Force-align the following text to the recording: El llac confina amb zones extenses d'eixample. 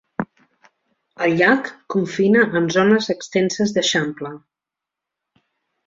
El 1.25 1.35
llac 1.41 1.69
confina 1.97 2.47
amb 2.63 2.75
zones 2.79 3.13
extenses 3.17 3.75
d'eixample. 3.79 4.37